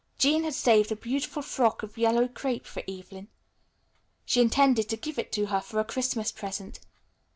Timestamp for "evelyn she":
2.87-4.41